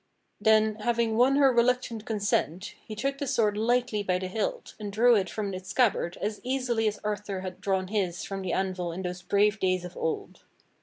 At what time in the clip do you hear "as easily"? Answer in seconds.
6.19-6.87